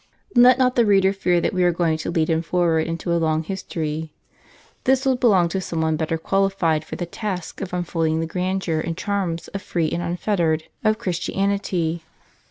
Let 0.35 0.57
not 0.57 0.75
the 0.75 0.83
reader 0.83 1.13
fear 1.13 1.39
that 1.41 1.53
we 1.53 1.63
are 1.63 1.71
going 1.71 1.99
to 1.99 2.09
lead 2.09 2.27
him 2.27 2.41
forward 2.41 2.87
into 2.87 3.13
a 3.13 3.19
long 3.21 3.43
his 3.43 3.61
tory. 3.61 4.11
This 4.85 5.05
will 5.05 5.15
belong 5.15 5.47
to 5.49 5.61
some 5.61 5.81
one 5.81 5.95
better 5.95 6.17
qualified, 6.17 6.83
for 6.83 6.95
the 6.95 7.05
task 7.05 7.61
of 7.61 7.71
unfolding 7.71 8.19
the 8.19 8.25
grandeur 8.25 8.79
and 8.79 8.97
charms 8.97 9.47
of 9.49 9.61
free 9.61 9.91
and 9.91 10.01
unfettered 10.01 10.63
of 10.83 10.97
Christianity. 10.97 12.03